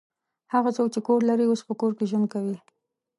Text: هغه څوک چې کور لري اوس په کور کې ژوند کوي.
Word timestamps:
هغه 0.53 0.69
څوک 0.77 0.87
چې 0.93 0.99
کور 1.07 1.19
لري 1.29 1.45
اوس 1.47 1.61
په 1.67 1.73
کور 1.79 1.91
کې 1.97 2.09
ژوند 2.11 2.27
کوي. 2.33 2.57